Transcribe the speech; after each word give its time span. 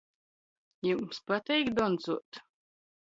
Jums 0.87 1.21
pateik 1.27 1.69
doncuot? 1.77 2.31